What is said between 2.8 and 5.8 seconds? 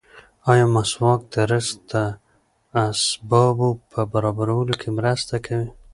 اسبابو په برابرولو کې مرسته کوي؟